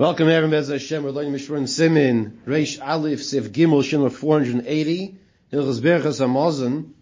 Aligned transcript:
Welcome, 0.00 0.30
everyone. 0.30 0.52
Bez 0.52 0.68
Hashem. 0.68 1.02
We're 1.02 1.10
learning 1.10 1.34
Mishran 1.34 1.68
Simin, 1.68 2.40
Reish 2.46 2.80
Aleph, 2.82 3.22
Sif 3.22 3.52
Gimel, 3.52 3.84
Shin 3.84 4.08
480, 4.08 5.18
Hilchas 5.52 5.80
Berachas 5.82 6.22
Hamazon, 6.22 6.92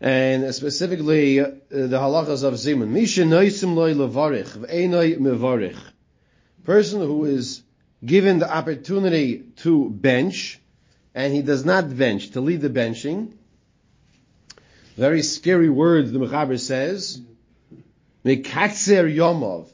and 0.00 0.54
specifically 0.54 1.40
uh, 1.40 1.50
the 1.68 1.98
halachas 1.98 2.44
of 2.44 2.54
Zimun. 2.54 2.90
Misha 2.90 3.22
noisim 3.22 3.74
loy 3.74 3.94
levarich, 3.94 4.46
v'einoi 4.56 5.18
mevarich. 5.18 5.76
Person 6.62 7.00
who 7.00 7.24
is 7.24 7.64
given 8.04 8.38
the 8.38 8.48
opportunity 8.48 9.40
to 9.56 9.90
bench, 9.90 10.60
and 11.16 11.34
he 11.34 11.42
does 11.42 11.64
not 11.64 11.96
bench, 11.96 12.30
to 12.30 12.40
lead 12.40 12.60
the 12.60 12.70
benching. 12.70 13.32
Very 14.96 15.24
scary 15.24 15.68
words 15.68 16.12
the 16.12 16.20
Mechaber 16.20 16.60
says. 16.60 17.20
Mekatzer 18.24 19.12
Yomov 19.12 19.68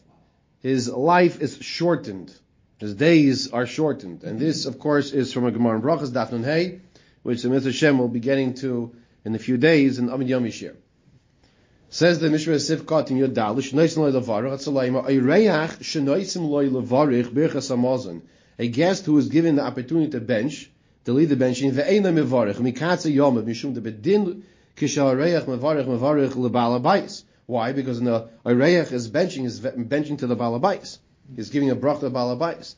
his 0.63 0.89
life 0.89 1.41
is 1.43 1.59
shortened. 1.61 2.33
His 2.79 2.95
days 2.95 3.53
are 3.53 3.67
shortened. 3.67 4.23
And 4.23 4.39
this, 4.39 4.65
of 4.65 4.79
course, 4.79 5.13
is 5.13 5.33
from 5.33 5.45
a 5.45 5.51
Gemara 5.51 5.77
in 5.77 5.83
Brachas, 5.83 6.11
Daf 6.11 6.31
Nun 6.31 6.45
Hey, 6.45 6.81
which 7.23 7.43
the 7.43 7.49
Mr. 7.49 7.73
Shem 7.73 7.99
will 7.99 8.09
be 8.09 8.21
getting 8.21 8.55
to 8.55 8.95
in 9.25 9.35
a 9.35 9.39
few 9.39 9.57
days 9.57 9.99
in 9.99 10.09
Amid 10.09 10.29
Yom 10.29 10.45
Yishir. 10.45 10.75
Says 11.91 12.21
the 12.21 12.31
Mishra 12.31 12.57
Sifkat 12.57 13.11
in 13.11 13.19
Yodal, 13.19 13.57
Shnoisim 13.57 13.99
loy 13.99 14.13
levarich, 14.13 14.53
Atzalayim, 14.53 15.05
Eireach 15.05 15.79
shnoisim 15.79 16.49
loy 16.49 16.69
levarich, 16.69 17.27
birchas 17.27 17.71
amazon. 17.71 18.23
A 18.59 18.69
guest 18.69 19.05
who 19.05 19.19
is 19.19 19.29
given 19.29 19.57
the 19.57 19.63
opportunity 19.63 20.11
to 20.13 20.21
bench, 20.21 20.71
to 21.05 21.13
lead 21.13 21.29
the 21.29 21.37
benching, 21.37 21.73
ve'eina 21.73 22.13
mevarich, 22.13 22.57
mikatza 22.57 23.15
yomav, 23.15 23.45
mishum 23.45 23.75
the 23.75 23.81
bedin, 23.81 24.43
kishareach 24.77 25.45
mevarich, 25.45 25.87
mevarich 25.87 26.31
lebala 26.31 26.81
bais. 26.81 27.25
Why? 27.53 27.73
Because 27.73 27.99
in 27.99 28.07
the 28.07 28.31
Oreach 28.47 28.93
is 28.93 29.11
benching, 29.11 29.45
is 29.45 29.61
benching 29.61 30.19
to 30.21 30.27
the 30.27 30.35
Balabais. 30.35 30.97
He's 31.37 31.51
giving 31.51 31.69
a 31.69 31.75
brach 31.75 32.01
to 32.01 32.09
the 32.09 32.19
Balabais. 32.19 32.77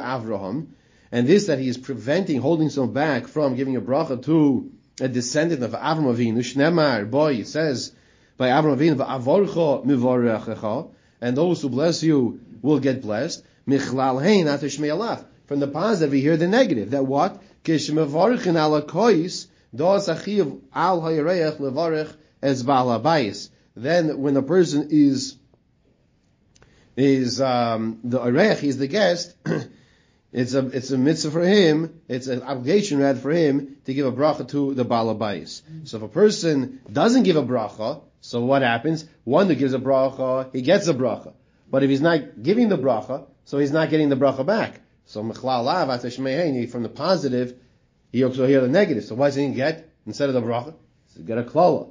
Avraham, 0.00 0.66
and 1.12 1.26
this 1.26 1.46
that 1.46 1.58
he 1.58 1.68
is 1.68 1.76
preventing, 1.76 2.40
holding 2.40 2.70
some 2.70 2.94
back 2.94 3.28
from 3.28 3.54
giving 3.54 3.76
a 3.76 3.82
bracha 3.82 4.24
to 4.24 4.72
a 4.98 5.08
descendant 5.08 5.62
of 5.62 5.72
Avram 5.72 6.06
Avinu, 6.12 6.38
Shnemar, 6.38 7.10
boy, 7.10 7.34
it 7.34 7.46
says 7.46 7.92
by 8.38 8.48
Avram 8.48 8.76
Avinu, 8.76 8.98
and 11.20 11.36
those 11.36 11.62
who 11.62 11.68
bless 11.68 12.02
you 12.02 12.40
will 12.62 12.80
get 12.80 13.02
blessed. 13.02 13.44
Michlal 13.68 14.22
hein 14.22 15.24
From 15.46 15.60
the 15.60 15.68
positive, 15.68 16.10
we 16.12 16.20
hear 16.22 16.38
the 16.38 16.48
negative. 16.48 16.90
That 16.92 17.06
what? 17.06 17.42
Kishmevarchin 17.62 18.56
ala 18.56 18.82
kois, 18.82 19.46
al 19.78 21.02
levarich. 21.02 22.16
Then, 23.74 24.18
when 24.18 24.36
a 24.36 24.42
person 24.42 24.88
is 24.90 25.36
is 26.96 27.40
um, 27.40 28.00
the 28.04 28.18
arech, 28.18 28.62
is 28.62 28.76
the 28.78 28.86
guest. 28.86 29.34
it's 30.32 30.54
a 30.54 30.66
it's 30.66 30.90
a 30.90 30.98
mitzvah 30.98 31.30
for 31.30 31.42
him. 31.42 32.00
It's 32.08 32.26
an 32.26 32.42
obligation 32.42 32.98
rather 32.98 33.18
for 33.18 33.30
him 33.30 33.76
to 33.86 33.94
give 33.94 34.06
a 34.06 34.12
bracha 34.12 34.48
to 34.48 34.74
the 34.74 34.84
balabais. 34.84 35.62
So 35.84 35.96
if 35.98 36.02
a 36.02 36.08
person 36.08 36.80
doesn't 36.90 37.22
give 37.22 37.36
a 37.36 37.42
bracha, 37.42 38.02
so 38.20 38.44
what 38.44 38.62
happens? 38.62 39.06
One 39.24 39.46
who 39.48 39.54
gives 39.54 39.74
a 39.74 39.78
bracha, 39.78 40.52
he 40.52 40.62
gets 40.62 40.86
a 40.88 40.94
bracha. 40.94 41.32
But 41.70 41.82
if 41.82 41.90
he's 41.90 42.02
not 42.02 42.42
giving 42.42 42.68
the 42.68 42.76
bracha, 42.76 43.26
so 43.46 43.58
he's 43.58 43.72
not 43.72 43.88
getting 43.90 44.10
the 44.10 44.16
bracha 44.16 44.44
back. 44.44 44.80
So 45.06 45.20
from 45.20 46.82
the 46.82 46.90
positive, 46.94 47.54
he 48.12 48.22
also 48.24 48.46
hear 48.46 48.60
the 48.60 48.68
negative. 48.68 49.04
So 49.04 49.14
why 49.14 49.28
does 49.28 49.36
he 49.36 49.48
get 49.48 49.88
instead 50.06 50.28
of 50.28 50.34
the 50.34 50.42
bracha? 50.42 50.74
He's 51.14 51.24
get 51.24 51.38
a 51.38 51.42
klala. 51.42 51.90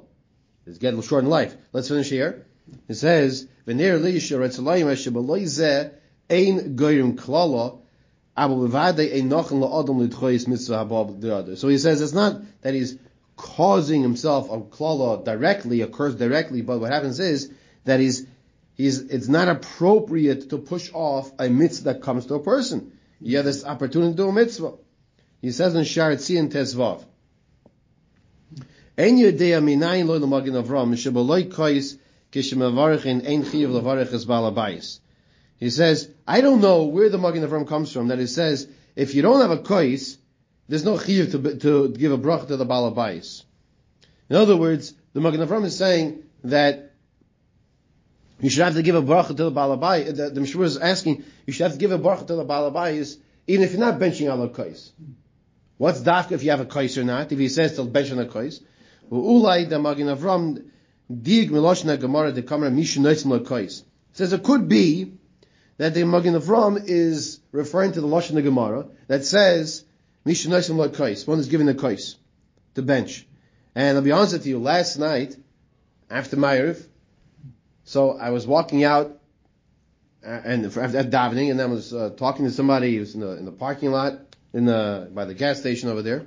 He's 0.64 0.78
getting 0.78 1.02
short 1.02 1.24
in 1.24 1.30
life. 1.30 1.54
Let's 1.72 1.88
finish 1.88 2.08
here. 2.08 2.46
It 2.88 2.94
says, 2.94 3.48
"V'ner 3.66 4.00
liisha 4.00 4.38
retzalayim 4.38 4.86
eshebeloy 4.86 5.42
zeh 5.42 5.90
ein 6.30 6.76
goyim 6.76 7.16
klala." 7.16 7.80
So 8.34 8.58
he 11.68 11.78
says 11.78 12.00
it's 12.00 12.14
not 12.14 12.40
that 12.62 12.72
he's 12.72 12.96
causing 13.36 14.00
himself 14.00 14.50
a 14.50 14.58
klala 14.60 15.22
directly, 15.22 15.82
a 15.82 15.86
curse 15.86 16.14
directly, 16.14 16.62
but 16.62 16.80
what 16.80 16.90
happens 16.90 17.20
is 17.20 17.50
that 17.84 18.00
he's, 18.00 18.26
he's, 18.74 19.00
it's 19.00 19.28
not 19.28 19.48
appropriate 19.48 20.48
to 20.48 20.56
push 20.56 20.90
off 20.94 21.30
a 21.38 21.50
mitzvah 21.50 21.92
that 21.92 22.02
comes 22.02 22.24
to 22.26 22.36
a 22.36 22.40
person. 22.40 22.92
You 23.20 23.36
have 23.36 23.44
this 23.44 23.66
opportunity 23.66 24.12
to 24.12 24.16
do 24.16 24.28
a 24.30 24.32
mitzvah. 24.32 24.72
He 25.42 25.50
says 25.50 25.74
in 25.74 25.82
Sharet 25.82 26.18
Tzion 26.18 26.50
Tezvav, 26.50 27.04
Ein 28.96 29.18
yodea 29.18 29.60
minayin 29.60 30.06
lo 30.06 30.18
lemagin 30.18 30.62
avram, 30.62 30.90
mishabaloi 30.90 31.52
kois 31.52 31.98
kishemavarichin 32.30 33.26
ein 33.28 33.44
chiv 33.44 33.68
levarich 33.68 34.12
es 34.12 34.24
balabayis. 34.24 35.00
He 35.58 35.70
says, 35.70 36.08
I 36.26 36.40
don't 36.40 36.60
know 36.60 36.84
where 36.84 37.08
the 37.08 37.18
Magen 37.18 37.44
Avram 37.44 37.68
comes 37.68 37.92
from, 37.92 38.08
that 38.08 38.18
it 38.18 38.26
says, 38.26 38.66
if 38.96 39.14
you 39.14 39.22
don't 39.22 39.40
have 39.40 39.52
a 39.52 39.58
kois, 39.58 40.16
there's 40.68 40.84
no 40.84 40.98
chiv 40.98 41.30
to, 41.30 41.56
to 41.56 41.88
give 41.90 42.10
a 42.10 42.18
brach 42.18 42.48
to 42.48 42.56
the 42.56 42.66
balabais. 42.66 43.44
In 44.28 44.34
other 44.34 44.56
words, 44.56 44.92
the 45.12 45.20
Magen 45.20 45.40
Avram 45.40 45.64
is 45.64 45.78
saying 45.78 46.24
that 46.42 46.92
you 48.40 48.50
should 48.50 48.64
have 48.64 48.74
to 48.74 48.82
give 48.82 48.96
a 48.96 49.02
bracha 49.02 49.28
to 49.28 49.34
the 49.34 49.52
balabai. 49.52 50.16
The, 50.16 50.30
the 50.30 50.40
Mishra 50.40 50.62
is 50.62 50.76
asking, 50.76 51.22
you 51.46 51.52
should 51.52 51.62
have 51.62 51.74
to 51.74 51.78
give 51.78 51.92
a 51.92 51.98
bracha 51.98 52.26
to 52.26 52.34
the 52.34 52.44
balabais, 52.44 53.16
even 53.46 53.64
if 53.64 53.70
you're 53.70 53.80
not 53.80 54.00
benching 54.00 54.26
ala 54.26 54.48
kois. 54.48 54.90
What's 55.82 56.00
dafka 56.00 56.30
if 56.30 56.44
you 56.44 56.52
have 56.52 56.60
a 56.60 56.64
kais 56.64 56.96
or 56.96 57.02
not? 57.02 57.32
If 57.32 57.40
he 57.40 57.48
says 57.48 57.74
to 57.74 57.82
bench 57.82 58.12
on 58.12 58.20
a 58.20 58.26
kais, 58.26 58.60
ulai 59.10 59.68
the 59.68 59.80
magin 59.80 60.06
avram 60.06 60.64
dig 61.10 61.50
miloshna 61.50 61.98
gemara 61.98 62.30
de 62.30 62.42
kamera 62.42 62.70
mishu 62.72 63.00
noisim 63.00 63.44
kais. 63.44 63.82
Says 64.12 64.32
it 64.32 64.44
could 64.44 64.68
be 64.68 65.14
that 65.78 65.92
the 65.92 66.04
magin 66.04 66.36
of 66.36 66.44
avram 66.44 66.80
is 66.86 67.40
referring 67.50 67.90
to 67.94 68.00
the 68.00 68.06
lashon 68.06 68.34
the 68.34 68.42
gemara 68.42 68.86
that 69.08 69.24
says 69.24 69.82
mishu 70.24 70.46
noisim 70.50 70.94
kais. 70.96 71.26
One 71.26 71.40
is 71.40 71.48
given 71.48 71.68
a 71.68 71.74
kais 71.74 72.14
to 72.76 72.82
bench. 72.82 73.26
And 73.74 73.98
I'll 73.98 74.04
be 74.04 74.12
honest 74.12 74.34
with 74.34 74.46
you, 74.46 74.60
last 74.60 75.00
night 75.00 75.36
after 76.08 76.36
Ma'ariv, 76.36 76.80
so 77.82 78.16
I 78.16 78.30
was 78.30 78.46
walking 78.46 78.84
out 78.84 79.18
uh, 80.24 80.28
and 80.44 80.64
after 80.64 81.02
davening, 81.02 81.50
and 81.50 81.60
I 81.60 81.66
was 81.66 81.92
uh, 81.92 82.10
talking 82.10 82.44
to 82.44 82.52
somebody 82.52 82.94
who 82.94 83.00
was 83.00 83.16
in 83.16 83.20
the, 83.22 83.30
in 83.36 83.46
the 83.46 83.50
parking 83.50 83.90
lot 83.90 84.31
in 84.52 84.64
the 84.66 85.10
by 85.12 85.24
the 85.24 85.34
gas 85.34 85.60
station 85.60 85.88
over 85.88 86.02
there, 86.02 86.26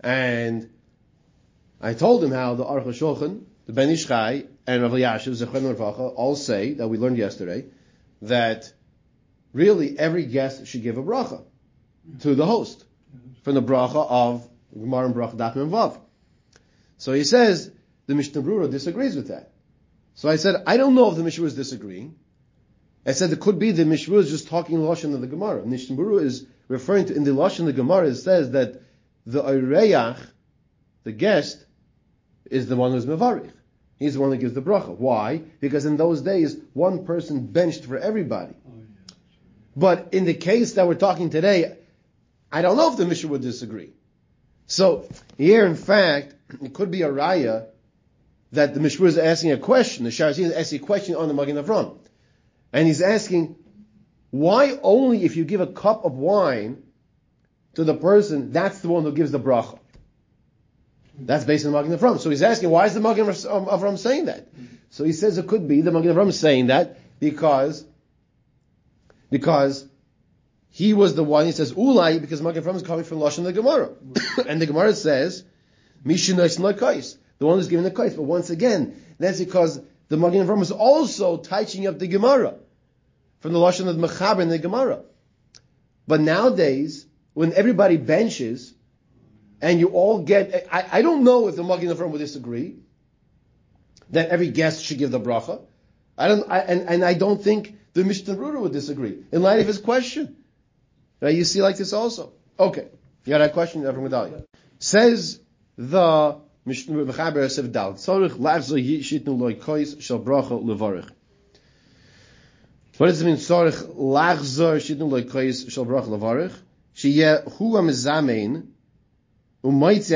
and 0.00 0.70
I 1.80 1.94
told 1.94 2.22
him 2.22 2.30
how 2.30 2.54
the 2.54 2.64
Aruch 2.64 2.86
HaShulchan, 2.86 3.42
the 3.66 3.72
Ben 3.72 3.90
Ish 3.90 4.06
Chai, 4.06 4.44
and 4.66 4.82
Rav 4.82 4.92
Yashiv 4.92 5.44
Zechron 5.44 5.74
Ravacha 5.74 6.12
all 6.14 6.36
say 6.36 6.74
that 6.74 6.88
we 6.88 6.98
learned 6.98 7.18
yesterday 7.18 7.66
that 8.22 8.72
really 9.52 9.98
every 9.98 10.26
guest 10.26 10.66
should 10.66 10.82
give 10.82 10.96
a 10.96 11.02
bracha 11.02 11.42
to 12.20 12.34
the 12.34 12.46
host 12.46 12.84
from 13.42 13.54
the 13.54 13.62
bracha 13.62 14.06
of 14.08 14.48
Gemara 14.72 15.06
and 15.06 15.14
Bracha 15.14 15.36
Dachim 15.36 15.70
Vav. 15.70 15.98
So 16.98 17.12
he 17.12 17.24
says 17.24 17.70
the 18.06 18.14
Mishnah 18.14 18.42
Brura 18.42 18.70
disagrees 18.70 19.16
with 19.16 19.28
that. 19.28 19.50
So 20.14 20.28
I 20.28 20.36
said 20.36 20.62
I 20.66 20.76
don't 20.76 20.94
know 20.94 21.10
if 21.10 21.16
the 21.16 21.24
Mishnah 21.24 21.46
is 21.46 21.54
disagreeing. 21.54 22.14
I 23.04 23.12
said 23.12 23.32
it 23.32 23.40
could 23.40 23.58
be 23.58 23.72
the 23.72 23.84
Mishnah 23.84 24.16
is 24.18 24.30
just 24.30 24.46
talking 24.46 24.78
lashon 24.78 25.14
of 25.14 25.20
the 25.20 25.26
Gemara. 25.26 25.66
Mishnah 25.66 25.96
Brura 25.96 26.22
is 26.22 26.46
referring 26.72 27.06
to 27.06 27.14
in 27.14 27.24
the 27.24 27.30
Lashon 27.30 27.66
the 27.66 27.72
Gemara 27.72 28.08
it 28.08 28.16
says 28.16 28.52
that 28.52 28.82
the 29.26 29.42
Oreach, 29.42 30.18
the 31.04 31.12
guest, 31.12 31.64
is 32.50 32.66
the 32.66 32.76
one 32.76 32.92
who's 32.92 33.06
Mevarich. 33.06 33.52
He's 33.98 34.14
the 34.14 34.20
one 34.20 34.30
that 34.30 34.38
gives 34.38 34.54
the 34.54 34.62
bracha. 34.62 34.96
Why? 34.96 35.42
Because 35.60 35.84
in 35.84 35.96
those 35.96 36.22
days, 36.22 36.56
one 36.72 37.04
person 37.04 37.46
benched 37.46 37.84
for 37.84 37.98
everybody. 37.98 38.54
Oh, 38.66 38.72
but 39.76 40.08
in 40.12 40.24
the 40.24 40.34
case 40.34 40.72
that 40.72 40.88
we're 40.88 40.94
talking 40.94 41.30
today, 41.30 41.76
I 42.50 42.62
don't 42.62 42.76
know 42.76 42.90
if 42.90 42.96
the 42.96 43.06
Mishnah 43.06 43.30
would 43.30 43.42
disagree. 43.42 43.90
So 44.66 45.08
here, 45.38 45.66
in 45.66 45.76
fact, 45.76 46.34
it 46.62 46.72
could 46.72 46.90
be 46.90 47.02
a 47.02 47.08
raya 47.08 47.66
that 48.52 48.74
the 48.74 48.80
Mishra 48.80 49.06
is 49.06 49.18
asking 49.18 49.52
a 49.52 49.58
question. 49.58 50.04
The 50.04 50.10
Sharazin 50.10 50.46
is 50.46 50.52
asking 50.52 50.82
a 50.82 50.86
question 50.86 51.14
on 51.14 51.28
the 51.28 51.34
Magen 51.34 51.56
Avram, 51.56 51.98
and 52.72 52.86
he's 52.86 53.02
asking, 53.02 53.56
why 54.32 54.78
only 54.82 55.24
if 55.24 55.36
you 55.36 55.44
give 55.44 55.60
a 55.60 55.66
cup 55.66 56.06
of 56.06 56.14
wine 56.14 56.82
to 57.74 57.84
the 57.84 57.94
person, 57.94 58.50
that's 58.50 58.80
the 58.80 58.88
one 58.88 59.02
who 59.02 59.12
gives 59.12 59.30
the 59.30 59.38
bracha? 59.38 59.78
That's 61.18 61.44
based 61.44 61.66
on 61.66 61.72
the 61.72 61.82
Magen 61.82 61.98
Avram. 61.98 62.18
So 62.18 62.30
he's 62.30 62.42
asking, 62.42 62.70
why 62.70 62.86
is 62.86 62.94
the 62.94 63.00
Magen 63.00 63.26
Avram 63.26 63.98
saying 63.98 64.24
that? 64.24 64.48
So 64.88 65.04
he 65.04 65.12
says 65.12 65.36
it 65.36 65.46
could 65.46 65.68
be 65.68 65.82
the 65.82 65.92
Magen 65.92 66.14
Avram 66.14 66.32
saying 66.32 66.68
that 66.68 66.98
because, 67.20 67.84
because 69.30 69.86
he 70.70 70.94
was 70.94 71.14
the 71.14 71.22
one, 71.22 71.44
he 71.44 71.52
says, 71.52 71.74
Ulai, 71.74 72.18
because 72.18 72.40
Magen 72.40 72.62
Avram 72.62 72.76
is 72.76 72.82
coming 72.82 73.04
from 73.04 73.18
Lashon 73.18 73.44
the 73.44 73.52
Gemara. 73.52 73.90
and 74.48 74.62
the 74.62 74.66
Gemara 74.66 74.94
says, 74.94 75.44
Mishin 76.06 76.36
the 76.36 77.46
one 77.46 77.58
who's 77.58 77.68
giving 77.68 77.84
the 77.84 77.90
kais. 77.90 78.14
But 78.14 78.22
once 78.22 78.48
again, 78.48 78.96
that's 79.18 79.40
because 79.40 79.78
the 80.08 80.16
Magen 80.16 80.46
Avram 80.46 80.62
is 80.62 80.72
also 80.72 81.36
touching 81.36 81.86
up 81.86 81.98
the 81.98 82.06
Gemara 82.06 82.54
from 83.42 83.52
the 83.52 83.58
Lashon 83.58 83.88
of 83.88 83.96
Mechaber 83.96 84.40
in 84.40 84.48
the 84.48 84.58
Gemara. 84.58 85.02
But 86.06 86.20
nowadays, 86.20 87.06
when 87.34 87.52
everybody 87.52 87.96
benches, 87.96 88.72
and 89.60 89.78
you 89.78 89.88
all 89.88 90.22
get, 90.22 90.68
I, 90.72 90.86
I 90.92 91.02
don't 91.02 91.24
know 91.24 91.48
if 91.48 91.56
the 91.56 91.64
Magen 91.64 91.88
Avram 91.88 92.10
would 92.10 92.18
disagree, 92.18 92.76
that 94.10 94.28
every 94.28 94.48
guest 94.48 94.84
should 94.84 94.98
give 94.98 95.10
the 95.10 95.20
bracha, 95.20 95.60
I 96.16 96.28
don't, 96.28 96.50
I, 96.50 96.58
and, 96.60 96.88
and 96.88 97.04
I 97.04 97.14
don't 97.14 97.42
think 97.42 97.76
the 97.94 98.04
Mishnah 98.04 98.34
Brura 98.36 98.60
would 98.60 98.72
disagree 98.72 99.24
in 99.32 99.42
light 99.42 99.60
of 99.60 99.66
his 99.66 99.78
question. 99.78 100.36
Right? 101.20 101.34
You 101.34 101.44
see 101.44 101.62
like 101.62 101.76
this 101.76 101.92
also. 101.92 102.32
Okay. 102.58 102.88
You 103.24 103.30
got 103.30 103.40
a 103.40 103.48
question 103.48 103.82
from 103.82 104.08
Medalia. 104.08 104.44
Says 104.78 105.40
the 105.76 106.38
Mishnah 106.64 107.04
Mechaber 107.04 107.50
Sev 107.50 107.72
Dal. 107.72 107.94
Tzorich 107.94 108.30
lachzo 108.30 108.80
yishitnu 108.80 109.38
loy 109.38 109.54
kois 109.54 110.00
shal 110.00 110.20
bracha 110.20 110.62
levarich. 110.62 111.08
What 112.98 113.06
does 113.06 113.22
it 113.22 113.24
mean? 113.24 113.36
Tzorich 113.36 113.96
lachzo 113.96 114.76
yishitnu 114.76 115.10
loy 115.10 115.22
kois 115.22 115.70
shal 115.70 115.86
bracha 115.86 116.08
levarich. 116.08 116.54
Sheyeh 116.94 117.50
hu 117.54 117.72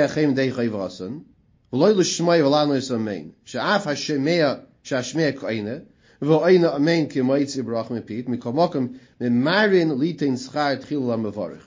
achem 0.00 0.34
dei 0.34 0.50
v'loy 0.50 1.96
l'shmai 1.96 2.40
v'lan 2.40 2.68
loy 2.68 2.78
samein. 2.78 3.32
She'af 3.44 3.84
ha-shemea 3.84 4.66
she'ashmea 4.82 5.32
koine 5.32 5.86
amein 6.20 7.10
ki 7.10 7.20
brach 7.62 7.88
mepit 7.88 8.26
mikomokim 8.28 8.98
mimarin 9.20 9.96
litin 9.98 10.36
schar 10.36 10.76
tchil 10.82 11.60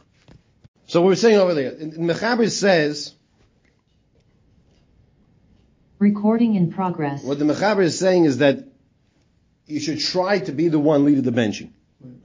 So 0.86 1.02
we're 1.04 1.16
saying 1.16 1.38
over 1.38 1.54
there, 1.54 1.72
Mechaber 1.72 2.50
says, 2.50 3.14
Recording 6.00 6.56
in 6.56 6.72
progress. 6.72 7.24
What 7.24 7.40
the 7.40 7.46
Mechaber 7.46 7.82
is 7.82 8.00
saying 8.00 8.26
is 8.26 8.38
that 8.38 8.69
you 9.70 9.80
should 9.80 10.00
try 10.00 10.40
to 10.40 10.52
be 10.52 10.68
the 10.68 10.80
one 10.80 11.06
leading 11.06 11.24
the 11.24 11.32
benching. 11.32 11.72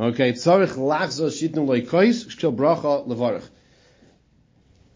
Okay, 0.00 0.32
tzarich 0.32 0.76
lachzo 0.76 1.28
shitnu 1.28 1.66
leikois 1.66 2.30
shel 2.30 2.52
bracha 2.52 3.06
levarich. 3.06 3.48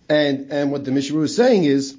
And 0.08 0.50
and 0.50 0.72
what 0.72 0.84
the 0.84 0.90
Mishnah 0.90 1.20
is 1.20 1.36
saying 1.36 1.64
is 1.64 1.96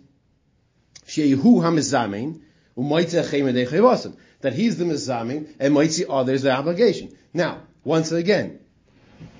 sheyehu 1.06 1.62
hamizamin 1.62 2.42
umaytzeh 2.78 3.26
chayim 3.30 4.18
that 4.42 4.54
he's 4.54 4.78
the 4.78 4.86
mizamin 4.86 5.54
and 5.60 5.92
see 5.92 6.06
others 6.10 6.42
the 6.42 6.52
obligation. 6.52 7.16
Now, 7.34 7.62
once 7.84 8.12
again, 8.12 8.60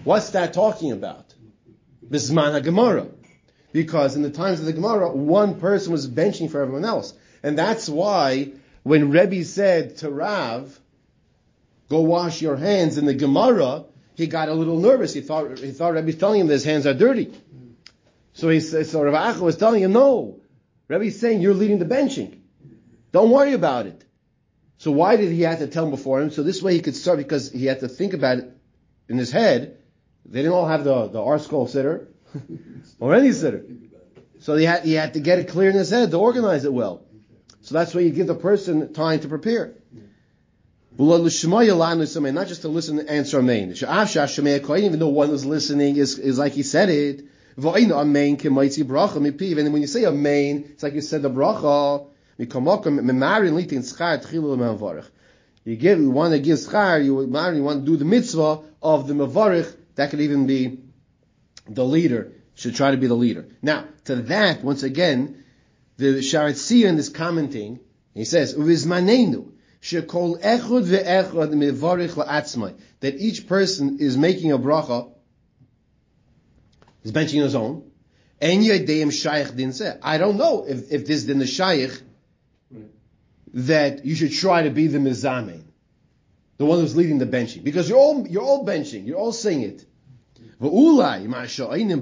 what's 0.04 0.32
that 0.32 0.54
talking 0.54 0.92
about? 0.92 1.34
Bisman 2.08 2.62
Gemara. 2.64 3.08
Because 3.72 4.16
in 4.16 4.24
the 4.24 4.32
times 4.32 4.60
of 4.60 4.66
the 4.66 4.74
Gemara, 4.74 5.12
one 5.12 5.60
person 5.60 5.92
was 5.92 6.08
benching 6.08 6.50
for 6.52 6.62
everyone 6.62 6.86
else. 6.86 7.14
And 7.44 7.58
that's 7.58 7.88
why 7.88 8.52
when 8.84 9.12
Rebbe 9.12 9.46
said 9.46 9.98
to 9.98 10.10
Rav, 10.10 10.80
go 11.90 12.02
wash 12.02 12.42
your 12.42 12.56
hands 12.56 12.98
in 12.98 13.06
the 13.06 13.14
Gemara, 13.14 13.86
he 14.16 14.28
got 14.28 14.50
a 14.50 14.54
little 14.54 14.80
nervous. 14.80 15.14
He 15.14 15.22
thought, 15.22 15.58
he 15.58 15.72
thought 15.72 15.94
Rebbe's 15.94 16.18
telling 16.18 16.42
him 16.42 16.48
that 16.48 16.54
his 16.54 16.64
hands 16.64 16.86
are 16.86 16.94
dirty. 16.94 17.34
So 18.34 18.50
he 18.50 18.60
said, 18.60 18.86
so 18.86 19.04
Rav 19.04 19.36
Acha 19.36 19.40
was 19.40 19.58
telling 19.58 19.84
him, 19.84 19.94
no. 19.94 20.40
Rebbe's 20.88 21.20
saying 21.20 21.42
you're 21.42 21.54
leading 21.54 21.80
the 21.80 21.86
benching. 21.86 22.40
Don't 23.12 23.32
worry 23.32 23.54
about 23.54 23.88
it. 23.88 24.04
So 24.78 24.92
why 24.92 25.18
did 25.18 25.32
he 25.32 25.42
have 25.42 25.60
to 25.60 25.68
tell 25.68 25.86
him 25.86 25.92
before 25.92 26.22
him? 26.22 26.32
So 26.32 26.44
this 26.44 26.62
way 26.62 26.74
he 26.74 26.80
could 26.80 26.96
start 26.96 27.18
because 27.18 27.52
he 27.52 27.66
had 27.66 27.82
to 27.82 27.88
think 27.88 28.14
about 28.14 28.38
it 28.38 28.52
in 29.10 29.18
his 29.18 29.32
head. 29.32 29.78
They 30.26 30.40
didn't 30.40 30.54
all 30.54 30.68
have 30.68 30.84
the, 30.84 31.08
the 31.08 31.20
ArtScroll 31.20 31.70
siddur 31.70 32.08
or 33.00 33.16
any 33.16 33.30
siddur. 33.30 33.90
So 34.40 34.56
he 34.56 34.64
had, 34.64 34.86
he 34.86 34.94
had 34.94 35.16
to 35.16 35.20
get 35.20 35.40
it 35.40 35.50
clear 35.50 35.70
in 35.70 35.76
his 35.76 35.90
head 35.90 36.12
to 36.12 36.18
organize 36.18 36.64
it 36.64 36.72
well. 36.72 37.06
So 37.62 37.74
that's 37.74 37.94
why 37.94 38.02
you 38.02 38.12
give 38.12 38.28
the 38.28 38.36
person 38.36 38.94
time 38.94 39.20
to 39.22 39.28
prepare. 39.28 39.74
Not 41.00 41.24
just 41.24 42.62
to 42.62 42.68
listen 42.68 43.00
and 43.00 43.10
answer 43.10 43.40
amen. 43.40 43.72
Even 43.72 45.00
though 45.00 45.08
one 45.08 45.30
is 45.30 45.46
listening 45.46 45.96
is, 45.96 46.20
is 46.20 46.38
like 46.38 46.52
he 46.52 46.64
said 46.64 46.90
it. 46.90 47.24
And 47.56 47.66
when 47.66 47.90
you 49.82 49.88
say 49.88 50.06
amen, 50.06 50.66
it's 50.72 50.84
like 50.84 50.94
you 50.94 51.00
said 51.00 51.22
the 51.22 51.30
bracha. 51.30 52.06
You 52.38 52.46
give, 55.76 56.00
you 56.00 56.10
want 56.10 56.34
to 56.34 56.40
give 56.40 56.58
schar, 56.58 57.04
you, 57.04 57.22
you 57.22 57.64
want 57.64 57.86
to 57.86 57.92
do 57.92 57.96
the 57.96 58.06
mitzvah 58.06 58.60
of 58.82 59.08
the 59.08 59.14
mavarich, 59.14 59.74
that 59.96 60.10
could 60.10 60.20
even 60.20 60.48
be 60.48 60.80
the 61.68 61.86
leader, 61.86 62.34
should 62.56 62.76
try 62.76 62.92
to 62.92 62.98
be 62.98 63.08
the 63.08 63.16
leader. 63.16 63.48
Now, 63.62 63.86
to 64.06 64.16
that, 64.16 64.66
once 64.66 64.84
again, 64.84 65.46
the 65.96 66.20
Sharetzion 66.20 66.98
is 66.98 67.08
commenting, 67.10 67.80
he 68.14 68.26
says, 68.26 68.54
Uvizmanenu, 68.56 69.54
shekol 69.82 70.42
mevarich 70.42 72.12
la'atzmai, 72.12 72.76
that 73.00 73.16
each 73.16 73.48
person 73.48 74.00
is 74.00 74.18
making 74.18 74.52
a 74.52 74.58
bracha, 74.58 75.12
is 77.04 77.12
benching 77.12 77.42
his 77.44 77.56
own, 77.56 77.90
and 78.42 78.64
yadeim 78.64 79.12
shaykh 79.12 79.56
din 79.56 79.74
I 80.02 80.18
don't 80.18 80.38
know 80.38 80.66
if, 80.68 80.92
if 80.92 81.06
this 81.06 81.24
din 81.24 81.40
the 81.40 81.48
shaykh, 81.48 82.02
that 83.54 84.06
you 84.06 84.16
should 84.16 84.32
try 84.34 84.64
to 84.64 84.70
be 84.70 84.88
the 84.88 85.00
mizamein, 85.00 85.64
the 86.58 86.66
one 86.66 86.80
who's 86.80 86.96
leading 86.96 87.18
the 87.18 87.26
benching, 87.26 87.64
because 87.64 87.90
you're 87.90 87.98
all, 87.98 88.28
you're 88.28 88.44
all 88.44 88.66
benching, 88.66 89.08
you're 89.08 89.18
all 89.18 89.32
saying 89.34 89.62
it. 89.62 89.86
V'ulai 90.62 91.26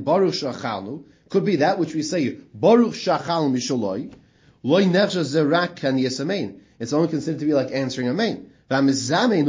baruch 0.04 0.34
shachalnu, 0.34 1.06
could 1.30 1.46
be 1.46 1.58
that 1.58 1.80
which 1.80 1.94
we 1.94 2.04
say, 2.04 2.38
Baruch 2.54 2.94
Shachal 2.94 3.52
Mishaloi, 3.52 4.14
Loi 4.64 4.86
Nefsha 4.86 5.24
Zerak 5.24 5.76
Kan 5.76 5.98
Yesamein. 5.98 6.60
It's 6.80 6.94
only 6.94 7.08
considered 7.08 7.40
to 7.40 7.46
be 7.46 7.54
like 7.54 7.72
answering 7.72 8.08
a 8.08 8.14
main. 8.14 8.52
And 8.70 8.90
mizamein 8.90 9.48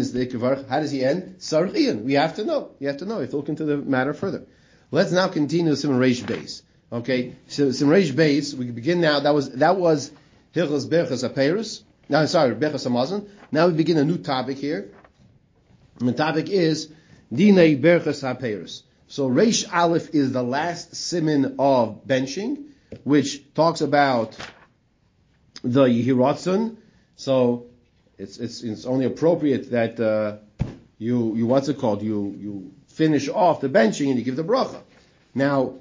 is 0.00 0.12
the 0.12 0.26
mavarach. 0.26 0.68
How 0.68 0.80
does 0.80 0.90
he 0.90 1.04
end? 1.04 1.36
Sarchian. 1.38 2.04
We 2.04 2.14
have 2.14 2.36
to 2.36 2.44
know. 2.44 2.70
You 2.78 2.88
have 2.88 2.98
to 2.98 3.04
know. 3.04 3.16
You 3.16 3.22
have 3.22 3.30
to 3.30 3.36
look 3.36 3.48
into 3.48 3.64
the 3.64 3.76
matter 3.76 4.14
further. 4.14 4.46
Let's 4.90 5.12
now 5.12 5.28
continue 5.28 5.74
Simon 5.74 5.98
Reish 5.98 6.26
base. 6.26 6.62
Okay, 6.92 7.34
so 7.48 7.72
Simon 7.72 7.96
Reish. 7.96 8.54
We 8.54 8.70
begin 8.70 9.00
now. 9.00 9.20
That 9.20 9.34
was 9.34 9.50
that 9.50 9.76
was 9.76 10.10
Hilchas 10.54 10.88
Berchas 10.88 11.28
Apeirus. 11.28 11.82
Now, 12.08 12.24
sorry, 12.26 12.54
Berchas 12.54 12.86
Amazon. 12.86 13.28
Now 13.50 13.66
we 13.66 13.74
begin 13.74 13.98
a 13.98 14.04
new 14.04 14.18
topic 14.18 14.58
here. 14.58 14.90
The 15.98 16.12
topic 16.12 16.48
is 16.48 16.88
Dinei 17.32 17.80
Berchas 17.80 18.22
Apeirus. 18.22 18.82
So 19.08 19.28
Reish 19.28 19.72
Aleph 19.72 20.14
is 20.14 20.32
the 20.32 20.42
last 20.42 20.94
simin 20.94 21.56
of 21.58 22.06
benching, 22.06 22.66
which 23.04 23.42
talks 23.54 23.80
about 23.80 24.36
the 25.72 25.84
Yehiratzun. 25.84 26.76
So 27.16 27.66
it's, 28.18 28.38
it's, 28.38 28.62
it's 28.62 28.86
only 28.86 29.04
appropriate 29.04 29.70
that, 29.70 30.00
uh, 30.00 30.36
you, 30.98 31.34
you, 31.36 31.46
what's 31.46 31.68
it 31.68 31.78
called? 31.78 32.02
You, 32.02 32.34
you 32.38 32.72
finish 32.88 33.28
off 33.28 33.60
the 33.60 33.68
benching 33.68 34.08
and 34.08 34.18
you 34.18 34.24
give 34.24 34.36
the 34.36 34.44
bracha. 34.44 34.80
Now, 35.34 35.74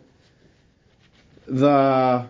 the 1.48 2.28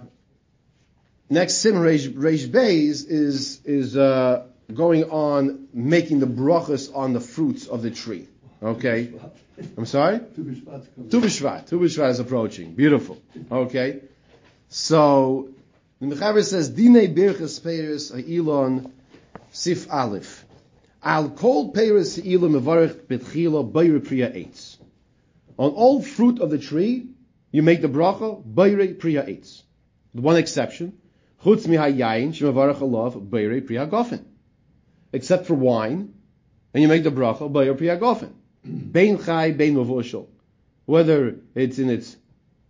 next 1.30 1.56
sim 1.56 1.75
Reish, 1.75 2.12
Reish 2.13 2.48
Beis 2.48 3.07
is, 3.07 3.62
is, 3.66 3.98
uh, 3.98 4.46
going 4.74 5.06
on 5.06 5.68
making 5.74 6.20
the 6.20 6.27
brachas 6.27 6.96
on 6.96 7.13
the 7.13 7.20
fruits 7.20 7.68
of 7.68 7.82
the 7.82 7.91
tree. 7.91 8.27
Okay? 8.62 9.13
I'm 9.77 9.86
sorry? 9.86 10.20
Tu 10.36 10.44
B'Shvat. 10.44 11.68
Tu 11.68 11.79
B'Shvat 11.79 12.10
is 12.10 12.20
approaching. 12.20 12.74
Beautiful. 12.74 13.22
Okay? 13.51 14.01
So, 14.70 15.50
the 16.09 16.15
Mechaber 16.15 16.43
says, 16.43 16.69
Dine 16.69 17.13
Birchas 17.15 17.59
Peiris 17.59 18.12
Ha'ilon 18.12 18.91
Sif 19.51 19.91
Aleph. 19.91 20.45
Al 21.03 21.29
kol 21.29 21.74
Peiris 21.74 22.21
Ha'ilon 22.21 22.59
Mevarech 22.59 23.07
Betchila 23.07 23.71
Bayre 23.71 24.00
Priya 24.00 24.31
Eitz. 24.31 24.77
On 25.57 25.71
all 25.71 26.01
fruit 26.01 26.39
of 26.39 26.50
the 26.50 26.57
tree, 26.57 27.07
you 27.51 27.63
make 27.63 27.81
the 27.81 27.88
bracha, 27.88 28.43
Bayre 28.43 28.93
Priya 28.93 29.24
Eitz. 29.24 29.62
The 30.13 30.21
one 30.21 30.35
exception, 30.35 30.97
Chutz 31.43 31.67
Mi 31.67 31.77
HaYayin 31.77 32.33
Shemavarech 32.33 32.79
Alav 32.79 33.29
Bayre 33.29 33.62
Priya 33.62 33.88
Gofen. 33.88 34.24
Except 35.13 35.45
for 35.45 35.53
wine, 35.53 36.13
and 36.74 36.81
you 36.81 36.89
make 36.89 37.03
the 37.03 37.12
bracha, 37.12 37.51
Bayre 37.51 37.75
Priya 37.75 37.97
Gofen. 37.97 38.33
Bein 38.91 39.24
chai, 39.24 39.51
bein 39.51 39.75
mavushal. 39.75 40.27
Whether 40.85 41.38
it's 41.53 41.79
in 41.79 41.89
its 41.89 42.15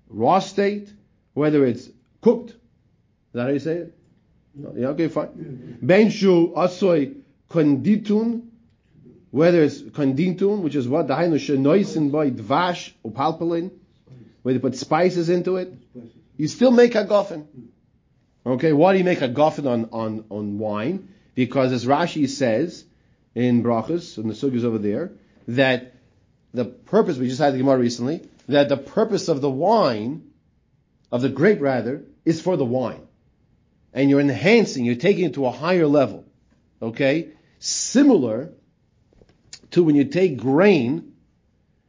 raw 0.09 0.39
state, 0.39 0.91
whether 1.33 1.65
it's 1.65 1.89
cooked. 2.21 2.55
That 3.35 3.47
how 3.47 3.49
you 3.49 3.59
say 3.59 3.73
it? 3.79 3.97
Yeah, 4.77 4.87
okay, 4.87 5.09
fine. 5.09 5.77
Bein 5.85 6.09
shu 6.09 6.53
asoy 6.55 7.17
konditun, 7.49 8.47
whether 9.31 9.61
it's 9.61 9.81
konditun, 9.81 10.61
which 10.61 10.75
is 10.75 10.87
what? 10.87 11.09
the 11.09 11.15
Dahainu 11.15 11.35
shenoisin 11.35 12.13
by 12.13 12.31
dvash 12.31 12.93
upalpalin, 13.05 13.71
where 14.41 14.53
they 14.53 14.59
put 14.61 14.77
spices 14.77 15.27
into 15.29 15.57
it. 15.57 15.73
You 16.37 16.47
still 16.47 16.71
make 16.71 16.95
a 16.95 17.03
goffin. 17.03 17.45
Okay, 18.45 18.71
why 18.71 18.93
do 18.93 18.99
you 18.99 19.03
make 19.03 19.21
a 19.21 19.27
goffin 19.27 19.69
on, 19.69 19.89
on, 19.91 20.23
on 20.29 20.57
wine? 20.57 21.09
Because 21.33 21.73
as 21.73 21.85
Rashi 21.85 22.29
says 22.29 22.85
in 23.33 23.63
Brachas, 23.63 24.17
and 24.17 24.29
the 24.29 24.33
sugyas 24.33 24.63
over 24.63 24.77
there, 24.77 25.11
that 25.49 25.95
the 26.53 26.63
purpose, 26.63 27.17
we 27.17 27.27
just 27.27 27.41
had 27.41 27.53
the 27.53 27.57
Gemara 27.57 27.79
recently, 27.79 28.21
that 28.47 28.69
the 28.69 28.77
purpose 28.77 29.27
of 29.27 29.41
the 29.41 29.49
wine, 29.49 30.31
of 31.11 31.21
the 31.21 31.27
grape 31.27 31.59
rather, 31.59 32.05
is 32.23 32.41
for 32.41 32.55
the 32.55 32.63
wine. 32.63 33.01
And 33.95 34.09
you're 34.09 34.19
enhancing, 34.19 34.85
you're 34.85 34.95
taking 34.95 35.25
it 35.25 35.33
to 35.35 35.45
a 35.47 35.51
higher 35.51 35.87
level. 35.87 36.25
Okay? 36.81 37.29
Similar 37.57 38.51
to 39.71 39.83
when 39.83 39.95
you 39.95 40.03
take 40.03 40.37
grain 40.37 41.13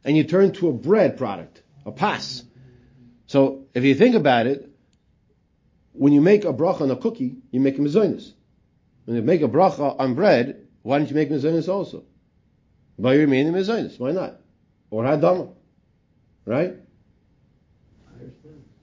and 0.03 0.17
you 0.17 0.23
turn 0.23 0.53
to 0.53 0.69
a 0.69 0.73
bread 0.73 1.17
product, 1.17 1.61
a 1.85 1.91
pas. 1.91 2.43
So 3.27 3.65
if 3.73 3.83
you 3.83 3.93
think 3.93 4.15
about 4.15 4.47
it, 4.47 4.71
when 5.91 6.13
you 6.13 6.21
make 6.21 6.45
a 6.45 6.53
bracha 6.53 6.81
on 6.81 6.91
a 6.91 6.95
cookie, 6.95 7.35
you 7.51 7.59
make 7.59 7.77
a 7.77 7.81
mezainis. 7.81 8.31
When 9.05 9.17
you 9.17 9.23
make 9.23 9.41
a 9.41 9.49
bracha 9.49 9.99
on 9.99 10.15
bread, 10.15 10.65
why 10.83 10.99
don't 10.99 11.09
you 11.09 11.15
make 11.15 11.29
mezainis 11.29 11.67
also? 11.67 12.05
By 12.97 13.15
your 13.15 13.27
meaning 13.27 13.53
mezainis, 13.53 13.99
why 13.99 14.11
not? 14.11 14.39
Or 14.89 15.03
hadama, 15.03 15.53
right? 16.45 16.75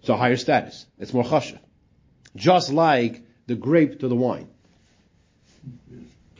So 0.02 0.14
higher 0.14 0.36
status. 0.36 0.86
It's 0.98 1.14
more 1.14 1.24
chashav. 1.24 1.63
Just 2.36 2.72
like 2.72 3.22
the 3.46 3.54
grape 3.54 4.00
to 4.00 4.08
the 4.08 4.16
wine. 4.16 4.48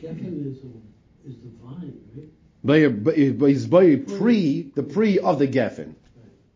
Geffen 0.01 0.45
is, 0.45 0.57
is 1.25 1.37
the 1.41 1.49
vine, 1.63 1.99
right? 2.15 2.27
Bayer, 2.63 2.89
but 2.89 3.17
he's 3.17 3.65
bayer 3.65 3.97
pre, 3.97 4.63
the 4.75 4.83
pre 4.83 5.19
of 5.19 5.39
the 5.39 5.47
geffen. 5.47 5.95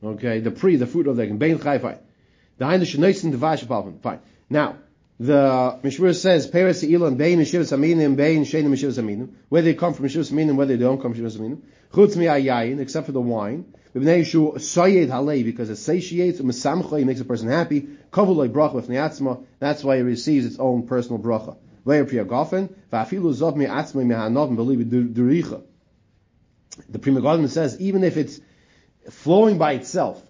Okay, 0.04 0.40
the 0.40 0.52
pre, 0.52 0.76
the 0.76 0.88
fruit 0.88 1.08
of 1.08 1.16
the 1.16 1.26
geffen. 1.26 1.40
Bein 1.40 1.60
chai, 1.60 1.80
fine. 1.80 2.00
The 2.58 2.66
eine 2.66 2.84
shneisen 2.84 3.32
the 3.32 3.38
vash 3.38 3.64
fine. 3.64 4.20
Now, 4.50 4.78
the 5.20 5.80
Mishmur 5.84 6.16
says, 6.16 6.48
Peres 6.48 6.82
Elon, 6.82 7.16
Bein 7.16 7.40
Mishivas 7.40 7.78
Aminim, 7.78 8.16
Bein 8.16 8.46
Shein 8.46 8.64
Mishivas 8.66 8.98
Aminim, 9.04 9.34
whether 9.50 9.66
they 9.66 9.74
come 9.74 9.94
from 9.94 10.06
Mishivas 10.06 10.32
Aminim, 10.32 10.56
whether 10.56 10.78
they 10.78 10.82
don't 10.82 11.02
come 11.02 11.14
from 11.14 11.24
Mishivas 11.24 11.38
Aminim, 11.38 11.62
Chutz 11.92 12.16
mi 12.16 12.82
except 12.82 13.06
for 13.06 13.12
the 13.12 13.20
wine, 13.20 13.66
B'bnei 13.94 14.22
Yishu 14.22 14.62
Sayed 14.62 15.10
Halei, 15.10 15.44
because 15.44 15.70
it 15.70 15.76
satiates, 15.76 16.40
Mesamcha, 16.40 17.02
it 17.02 17.06
makes 17.06 17.20
a 17.20 17.26
person 17.26 17.50
happy, 17.50 17.82
Kavuloi 18.12 18.48
Bracha 18.48 18.82
Neatzma, 18.84 19.44
that's 19.60 19.84
why 19.84 19.98
it 19.98 20.04
receives 20.04 20.46
its 20.46 20.58
own 20.58 20.88
personal 20.88 21.20
bracha. 21.20 21.58
Ve'er 21.86 22.08
Priya 22.08 22.24
Gofen, 22.24 22.74
Va'afilu 22.94 23.34
Zov 23.34 23.58
mi 23.58 23.66
Atzma 23.66 24.06
mi 24.06 24.16
Ha'anov, 24.16 24.56
Believe 24.56 24.86
Duricha. 24.86 25.62
The 26.88 27.00
Prima 27.00 27.20
Godman 27.20 27.50
says, 27.50 27.78
even 27.82 28.06
if 28.06 28.16
it's 28.16 28.40
flowing 29.10 29.58
by 29.58 29.74
itself, 29.74 30.22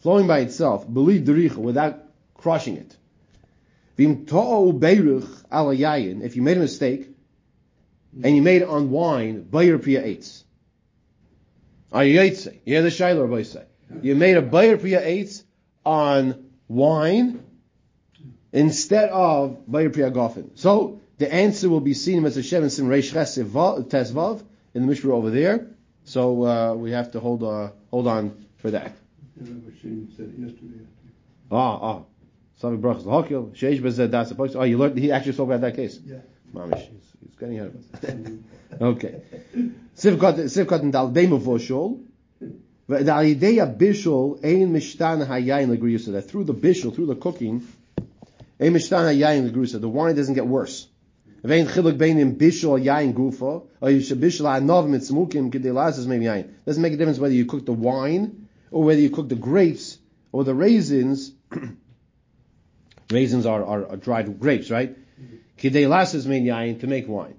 flowing 0.00 0.26
by 0.26 0.40
itself, 0.40 0.92
believe 0.92 1.22
Duricha, 1.22 1.58
without 1.58 2.02
crushing 2.34 2.76
it. 2.76 2.96
Vim 2.96 3.02
to'o 3.02 3.02
beiruch 3.02 3.02
ala 3.02 3.74
yayin, 3.74 3.82
if 6.22 6.36
you 6.36 6.42
made 6.42 6.56
a 6.56 6.60
mistake, 6.60 7.10
and 8.22 8.36
you 8.36 8.42
made 8.42 8.62
it 8.62 8.68
on 8.68 8.90
wine, 8.90 9.42
bayer 9.42 9.78
priya 9.78 10.02
eitz. 10.02 10.44
Ayaytse, 11.92 12.60
yeah, 12.64 12.80
the 12.80 12.90
Shiloh 12.90 13.26
boy 13.26 13.42
say. 13.42 13.64
You 14.02 14.14
made 14.14 14.36
a 14.36 14.42
bayer 14.42 14.76
priya 14.76 15.00
eitz 15.02 15.44
on 15.84 16.50
wine 16.68 17.44
instead 18.52 19.10
of 19.10 19.70
bayer 19.70 19.90
priya 19.90 20.10
gofen. 20.10 20.50
So, 20.58 21.00
the 21.18 21.32
answer 21.32 21.68
will 21.68 21.80
be 21.80 21.94
seen 21.94 22.24
in. 22.24 22.42
Shem 22.42 22.62
and 22.62 22.72
Sim 22.72 22.86
Reish 22.86 23.12
Tesvav, 23.12 24.44
in 24.74 24.82
the 24.82 24.88
Mishra 24.88 25.14
over 25.14 25.30
there. 25.30 25.68
So, 26.04 26.44
uh, 26.44 26.74
we 26.74 26.90
have 26.92 27.12
to 27.12 27.20
hold, 27.20 27.42
uh, 27.42 27.70
hold 27.90 28.06
on 28.06 28.44
for 28.56 28.70
that. 28.72 28.96
Yeah, 29.40 29.52
what 29.52 29.74
Shane 29.80 30.12
said 30.16 30.32
yesterday. 30.36 30.84
Ah, 31.50 31.78
ah. 31.80 32.02
Savi 32.60 32.80
Brachas 32.80 33.04
L'Hokil, 33.04 33.54
Sheish 33.54 33.80
Bezeh 33.80 34.10
Das 34.10 34.32
Apox. 34.32 34.54
Oh, 34.56 34.62
you 34.62 34.78
learned, 34.78 34.98
he 34.98 35.10
actually 35.10 35.32
spoke 35.32 35.48
about 35.48 35.60
that 35.62 35.74
case. 35.74 35.98
Yeah. 36.04 36.18
Mamish, 36.54 36.88
he's, 36.88 37.12
he's 37.20 37.34
getting 37.36 37.58
ahead 37.58 37.74
of 37.74 37.76
us. 37.76 38.80
okay. 38.80 39.22
Sivkot, 39.96 40.38
Sivkot 40.44 40.80
and 40.80 40.92
Dal 40.92 41.08
Demo 41.08 41.38
Voshol. 41.38 42.04
The 42.86 42.96
Alideya 42.96 43.76
Bishol, 43.76 44.44
Ein 44.44 44.72
Mishtan 44.72 45.26
Hayayin 45.26 45.74
Legrusa. 45.74 46.12
That 46.12 46.22
through 46.22 46.44
the 46.44 46.54
Bishol, 46.54 46.94
through 46.94 47.06
the 47.06 47.16
cooking, 47.16 47.66
Ein 48.60 48.74
Mishtan 48.74 49.04
Hayayin 49.04 49.50
Legrusa. 49.50 49.80
The 49.80 49.88
wine 49.88 50.14
doesn't 50.14 50.34
get 50.34 50.46
worse. 50.46 50.88
Vein 51.42 51.66
Chiluk 51.66 51.98
Beinim 51.98 52.36
Bishol 52.36 52.82
Yayin 52.82 53.14
Gufa, 53.14 53.66
or 53.80 53.90
you 53.90 54.00
should 54.00 54.20
Bishol 54.20 54.46
Anov 54.46 54.88
Mitzmukim 54.88 55.50
Kedelas 55.50 56.06
maybe 56.06 56.26
Yayin. 56.26 56.50
Doesn't 56.66 56.82
make 56.82 56.92
a 56.92 56.96
difference 56.96 57.18
whether 57.18 57.34
you 57.34 57.46
cook 57.46 57.66
the 57.66 57.72
wine, 57.72 58.48
or 58.70 58.84
whether 58.84 59.00
you 59.00 59.10
cook 59.10 59.28
the 59.28 59.34
grapes, 59.34 59.98
or 60.30 60.44
the 60.44 60.54
raisins, 60.54 61.32
Raisins 63.10 63.46
are, 63.46 63.64
are, 63.64 63.86
are 63.90 63.96
dried 63.96 64.38
grapes, 64.40 64.70
right? 64.70 64.96
Kidei 65.58 65.88
lasses 65.88 66.26
mean 66.26 66.44
yain 66.44 66.80
to 66.80 66.86
make 66.86 67.06
wine. 67.08 67.36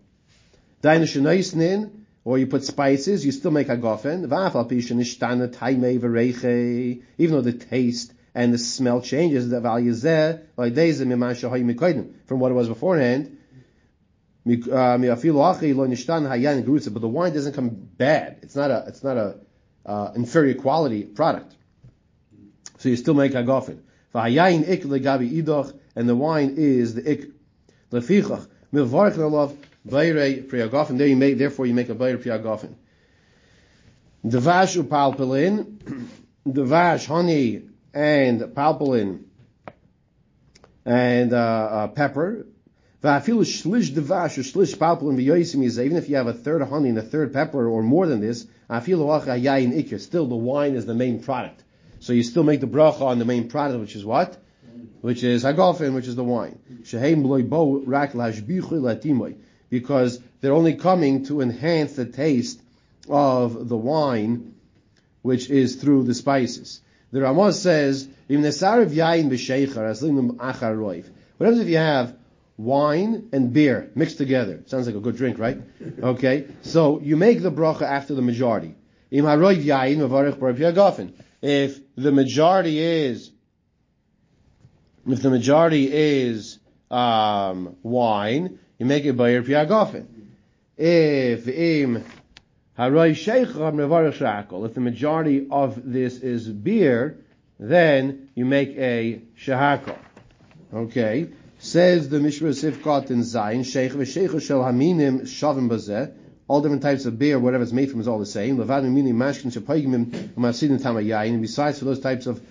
Or 2.23 2.37
you 2.39 2.47
put 2.47 2.63
spices, 2.63 3.25
you 3.25 3.31
still 3.31 3.51
make 3.51 3.67
agafen. 3.67 4.25
V'afal 4.27 4.69
pishin 4.69 4.99
ishtana 4.99 5.47
taimei 5.53 5.99
v'reiche, 5.99 7.03
even 7.17 7.35
though 7.35 7.41
the 7.41 7.53
taste 7.53 8.13
and 8.33 8.53
the 8.53 8.57
smell 8.57 9.01
changes, 9.01 9.49
the 9.49 9.61
value 9.61 9.91
is 9.91 10.01
there, 10.01 10.43
from 10.55 10.73
what 12.39 12.51
it 12.51 12.55
was 12.55 12.67
beforehand. 12.67 13.37
Uh, 14.47 14.97
But 14.97 15.01
the 17.01 17.07
wine 17.11 17.33
doesn't 17.33 17.53
come 17.53 17.69
bad. 17.69 18.39
It's 18.41 18.55
not 18.55 18.71
a, 18.71 18.85
it's 18.87 19.03
not 19.03 19.17
a, 19.17 19.37
uh, 19.85 20.11
inferior 20.15 20.55
quality 20.55 21.03
product. 21.03 21.55
So 22.79 22.89
you 22.89 22.95
still 22.95 23.13
make 23.13 23.33
a 23.33 23.43
agafen. 23.43 23.79
V'hayayin 24.15 24.67
ik 24.69 24.83
legabi 24.83 25.29
idoch, 25.43 25.73
and 25.93 26.07
the 26.07 26.15
wine 26.15 26.53
is 26.55 26.95
the 26.95 27.11
ik. 27.11 27.31
Lefichach, 27.91 28.47
milvarch 28.73 29.15
lalav, 29.15 29.53
bayre 29.85 30.41
priyagofen. 30.43 30.97
There 30.97 31.07
you 31.07 31.17
make, 31.17 31.37
therefore 31.37 31.65
you 31.65 31.73
make 31.73 31.89
a 31.89 31.95
bayre 31.95 32.17
priyagofen. 32.17 32.75
Devash 34.25 34.81
upalpelin, 34.81 36.07
devash, 36.47 37.05
honey, 37.05 37.63
and 37.93 38.39
palpelin, 38.39 39.23
and 40.85 41.33
uh, 41.33 41.37
uh, 41.37 41.87
pepper. 41.89 42.47
Va'afilu 43.03 43.43
shlish 43.43 43.91
devash 43.91 44.37
or 44.37 44.43
shlish 44.43 44.77
palpelin 44.77 45.17
v'yoisim 45.17 45.61
is 45.61 45.77
even 45.77 45.97
if 45.97 46.07
you 46.07 46.15
have 46.15 46.27
a 46.27 46.33
third 46.33 46.61
honey 46.61 46.89
and 46.89 46.97
a 46.97 47.03
third 47.03 47.33
pepper 47.33 47.67
or 47.67 47.83
more 47.83 48.07
than 48.07 48.21
this, 48.21 48.47
afilu 48.69 49.21
acha 49.21 49.37
yayin 49.39 49.73
ikir. 49.73 49.99
Still, 49.99 50.25
the 50.25 50.35
wine 50.37 50.75
is 50.75 50.85
the 50.85 50.95
main 50.95 51.21
product. 51.21 51.64
So 52.05 52.13
you 52.13 52.21
still 52.21 52.43
make 52.43 52.59
the 52.59 52.67
bracha 52.67 53.01
on 53.01 53.17
the 53.17 53.25
main 53.25 53.47
product, 53.47 53.79
which 53.79 53.95
is 53.95 54.05
what? 54.05 54.37
Which 55.01 55.23
is 55.23 55.43
hagofen, 55.43 55.95
which 55.95 56.05
is 56.05 56.15
the 56.15 56.23
wine. 56.23 56.59
Because 59.71 60.19
they're 60.39 60.53
only 60.53 60.75
coming 60.75 61.25
to 61.25 61.41
enhance 61.41 61.93
the 61.93 62.05
taste 62.05 62.61
of 63.09 63.67
the 63.67 63.75
wine, 63.75 64.53
which 65.23 65.49
is 65.49 65.77
through 65.77 66.03
the 66.03 66.13
spices. 66.13 66.79
The 67.11 67.21
Ramah 67.21 67.53
says, 67.53 68.07
What 68.27 68.43
happens 68.43 68.59
if 71.59 71.67
you 71.67 71.77
have 71.77 72.15
wine 72.55 73.29
and 73.33 73.51
beer 73.51 73.89
mixed 73.95 74.19
together? 74.19 74.61
Sounds 74.67 74.85
like 74.85 74.95
a 74.95 74.99
good 74.99 75.17
drink, 75.17 75.39
right? 75.39 75.59
Okay. 76.03 76.45
So 76.61 76.99
you 76.99 77.17
make 77.17 77.41
the 77.41 77.51
bracha 77.51 77.81
after 77.81 78.13
the 78.13 78.21
majority 78.21 78.75
if 79.11 79.23
the 81.45 82.11
majority 82.11 82.79
is 82.79 83.31
if 85.07 85.21
the 85.21 85.29
majority 85.29 85.91
is 85.91 86.57
um, 86.89 87.75
wine, 87.83 88.57
you 88.79 88.85
make 88.87 89.05
it 89.05 89.15
bayer 89.15 89.43
piagofen. 89.43 90.07
If 90.77 91.47
im 91.47 92.03
if 92.77 94.73
the 94.73 94.81
majority 94.81 95.47
of 95.49 95.81
this 95.91 96.17
is 96.17 96.49
beer, 96.49 97.17
then 97.57 98.29
you 98.35 98.43
make 98.45 98.75
a 98.77 99.21
shahakol. 99.39 99.97
Okay. 100.73 101.29
Says 101.59 102.09
the 102.09 102.19
Mishra 102.19 102.49
Sifkat 102.49 103.11
in 103.11 103.21
Zayin, 103.21 103.63
Sheikh 103.63 103.93
v'Sheikh 103.93 104.41
shel 104.41 104.59
haminim 104.61 105.21
shavim 105.21 105.69
bazeh, 105.69 106.11
all 106.47 106.61
different 106.61 106.83
types 106.83 107.05
of 107.05 107.17
beer, 107.17 107.39
whatever 107.39 107.63
it's 107.63 107.71
made 107.71 107.89
from, 107.89 108.01
is 108.01 108.07
all 108.07 108.19
the 108.19 108.25
same. 108.25 108.57
Besides 111.41 111.79
for 111.79 111.85
those 111.85 111.99
types 111.99 112.27
of 112.27 112.41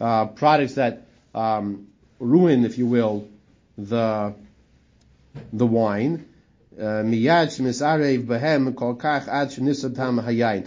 uh, 0.00 0.26
products 0.26 0.74
that 0.74 1.06
um, 1.34 1.86
ruin, 2.18 2.64
if 2.64 2.78
you 2.78 2.86
will, 2.86 3.28
the 3.78 4.34
the 5.52 5.66
wine, 5.66 6.28
uh, 6.80 7.02
to 7.02 7.62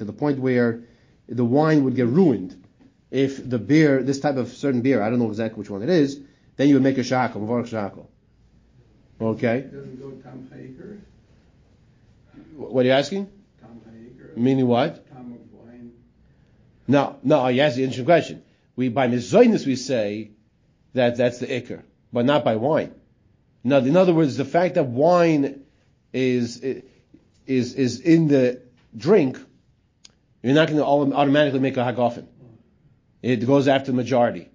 the 0.06 0.18
point 0.18 0.40
where 0.40 0.82
the 1.28 1.46
wine 1.46 1.84
would 1.84 1.96
get 1.96 2.08
ruined 2.08 2.64
if 3.12 3.50
the 3.50 3.58
beer, 3.58 4.04
this 4.04 4.20
type 4.20 4.36
of 4.36 4.50
certain 4.50 4.82
beer, 4.82 5.02
I 5.02 5.10
don't 5.10 5.20
know 5.20 5.30
exactly 5.30 5.60
which 5.60 5.70
one 5.70 5.82
it 5.82 5.90
is, 5.90 6.20
then 6.58 6.68
you 6.68 6.76
would 6.76 6.84
make 6.84 6.98
a 6.98 7.04
shackle, 7.04 7.66
shackle. 7.66 8.10
Okay. 9.20 9.62
Doesn't 9.62 10.00
go 10.00 10.12
Hager, 10.54 11.00
What 12.56 12.86
are 12.86 12.88
you 12.88 12.94
asking? 12.94 13.30
Meaning 14.36 14.68
what? 14.68 15.10
Tom 15.10 15.34
of 15.34 15.52
wine. 15.52 15.94
No, 16.88 17.18
no, 17.24 17.48
you 17.48 17.62
asked 17.62 17.76
the 17.76 17.84
interesting 17.84 18.06
question. 18.06 18.44
We, 18.76 18.90
by 18.90 19.08
mizoinus 19.08 19.66
we 19.66 19.76
say 19.76 20.32
that 20.94 21.18
that's 21.18 21.40
the 21.40 21.48
ikr, 21.48 21.82
but 22.14 22.26
not 22.26 22.44
by 22.44 22.56
wine. 22.56 22.94
Now, 23.64 23.78
in 23.78 23.98
other 23.98 24.14
words, 24.14 24.38
the 24.38 24.46
fact 24.46 24.76
that 24.76 24.86
wine 24.86 25.64
is, 26.14 26.62
is, 26.62 27.74
is 27.74 28.00
in 28.00 28.28
the 28.28 28.62
drink, 28.96 29.40
you're 30.44 30.54
not 30.54 30.68
going 30.68 30.80
to 30.80 30.86
automatically 30.86 31.60
make 31.60 31.78
a 31.78 31.82
hagofen. 31.82 32.28
It 33.22 33.46
goes 33.46 33.68
after 33.68 33.92
the 33.92 33.98
majority. 33.98 34.50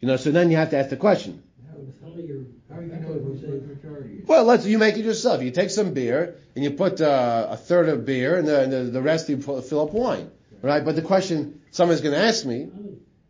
You 0.00 0.08
know, 0.08 0.16
so 0.16 0.30
then 0.30 0.50
you 0.50 0.58
have 0.58 0.70
to 0.70 0.78
ask 0.78 0.90
the 0.90 0.96
question. 0.96 1.42
How, 1.66 1.78
how 2.06 2.14
your, 2.16 2.42
How 2.70 2.80
do 2.80 2.86
you 2.86 2.92
know 2.92 3.12
it 3.14 3.24
was 3.24 3.40
the 3.40 3.48
majority? 3.48 4.21
Well, 4.32 4.44
let's 4.44 4.64
you 4.64 4.78
make 4.78 4.96
it 4.96 5.04
yourself. 5.04 5.42
You 5.42 5.50
take 5.50 5.68
some 5.68 5.92
beer 5.92 6.36
and 6.56 6.64
you 6.64 6.70
put 6.70 7.02
uh, 7.02 7.48
a 7.50 7.56
third 7.58 7.90
of 7.90 8.06
beer, 8.06 8.38
and 8.38 8.48
the, 8.48 8.62
and 8.62 8.72
the, 8.72 8.78
the 8.84 9.02
rest 9.02 9.28
you 9.28 9.36
put, 9.36 9.62
fill 9.66 9.82
up 9.82 9.92
wine, 9.92 10.30
right? 10.62 10.82
But 10.82 10.96
the 10.96 11.02
question 11.02 11.60
someone's 11.70 12.00
going 12.00 12.14
to 12.14 12.20
ask 12.20 12.46
me 12.46 12.62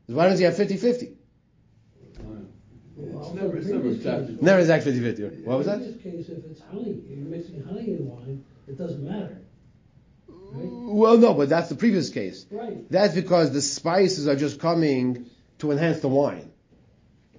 is, 0.07 0.15
why 0.15 0.29
does 0.29 0.39
he 0.39 0.45
have 0.45 0.55
50-50? 0.55 1.15
Well, 2.97 3.21
It's 3.21 3.35
never, 3.35 3.57
it's 3.57 3.67
never 3.67 3.89
exactly. 3.89 4.35
case- 4.35 4.43
Never 4.43 4.61
exact 4.61 4.87
50-50. 4.87 5.45
What 5.45 5.59
was 5.59 5.67
that? 5.67 5.81
In 5.81 5.81
that? 5.83 5.93
this 5.93 6.03
case, 6.05 6.29
if 6.29 6.45
it's 6.45 6.61
honey, 6.71 7.03
you're 7.09 7.27
mixing 7.27 7.65
honey 7.65 7.95
in 7.95 8.09
wine, 8.09 8.45
it 8.69 8.79
doesn't 8.79 9.03
matter. 9.03 9.39
Right? 10.29 10.69
Well, 10.71 11.19
no, 11.19 11.35
but 11.35 11.49
that's 11.49 11.69
the 11.69 11.75
previous 11.75 12.11
case. 12.11 12.47
Right. 12.49 12.89
That's 12.93 13.13
because 13.13 13.51
the 13.53 13.61
spices 13.63 14.29
are 14.29 14.37
just 14.37 14.61
coming 14.61 15.27
to 15.59 15.73
enhance 15.73 15.99
the 15.99 16.07
wine. 16.09 16.53